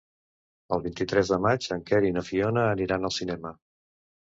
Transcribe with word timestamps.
El 0.77 0.81
vint-i-tres 0.85 1.29
de 1.33 1.39
maig 1.47 1.67
en 1.77 1.85
Quer 1.91 2.01
i 2.09 2.13
na 2.17 2.25
Fiona 2.31 2.65
aniran 2.73 3.09
al 3.13 3.17
cinema. 3.21 3.57